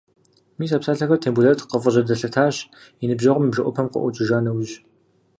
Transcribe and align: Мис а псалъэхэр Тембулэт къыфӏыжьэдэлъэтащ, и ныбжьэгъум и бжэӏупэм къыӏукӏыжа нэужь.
Мис 0.57 0.71
а 0.75 0.77
псалъэхэр 0.81 1.19
Тембулэт 1.21 1.59
къыфӏыжьэдэлъэтащ, 1.69 2.55
и 3.03 3.05
ныбжьэгъум 3.09 3.45
и 3.45 3.51
бжэӏупэм 3.51 3.87
къыӏукӏыжа 3.91 4.39
нэужь. 4.43 4.73